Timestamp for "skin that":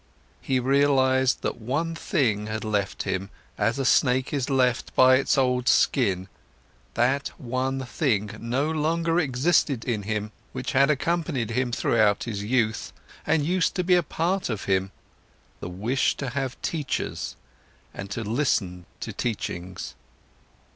5.69-7.27